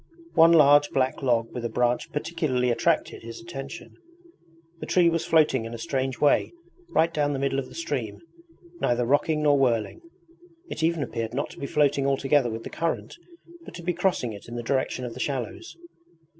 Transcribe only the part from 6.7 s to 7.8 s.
right down the middle of the